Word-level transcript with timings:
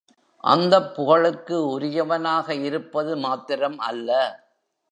அந்தப் 0.43 0.95
புகழுக்கு 0.95 1.57
உரியவனாக 1.69 2.55
இருப்பது 2.61 3.17
மாத்திரம் 3.17 3.77
அல்ல. 3.83 4.09